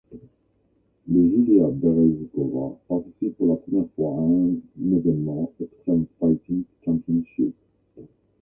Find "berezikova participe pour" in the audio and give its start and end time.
1.67-3.49